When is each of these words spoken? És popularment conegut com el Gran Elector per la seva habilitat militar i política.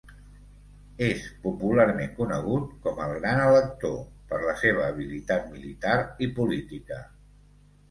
És 1.07 1.27
popularment 1.43 2.15
conegut 2.21 2.71
com 2.87 3.03
el 3.05 3.13
Gran 3.19 3.43
Elector 3.43 3.95
per 4.33 4.41
la 4.47 4.57
seva 4.65 4.89
habilitat 4.89 5.47
militar 5.55 6.01
i 6.29 6.33
política. 6.43 7.01